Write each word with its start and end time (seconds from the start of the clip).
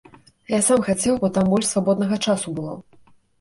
Я 0.53 0.59
сам 0.67 0.79
хацеў, 0.87 1.17
бо 1.23 1.29
там 1.35 1.51
больш 1.51 1.67
свабоднага 1.75 2.19
часу 2.29 2.57
было. 2.63 2.73